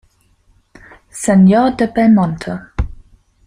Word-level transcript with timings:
Señor 1.25 1.75
de 1.77 1.85
Belmonte. 1.95 2.53